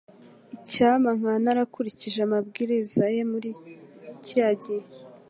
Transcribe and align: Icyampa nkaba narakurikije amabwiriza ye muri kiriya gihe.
Icyampa 0.55 1.09
nkaba 1.17 1.37
narakurikije 1.43 2.19
amabwiriza 2.27 3.03
ye 3.15 3.21
muri 3.31 3.49
kiriya 4.23 4.51
gihe. 4.63 4.85